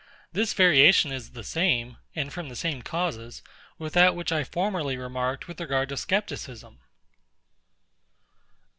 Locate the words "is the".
1.11-1.43